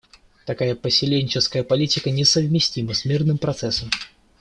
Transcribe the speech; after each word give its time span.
Такая 0.47 0.73
поселенческая 0.73 1.63
политика 1.63 2.09
не 2.09 2.25
совместима 2.25 2.95
с 2.95 3.05
мирным 3.05 3.37
процессом. 3.37 3.91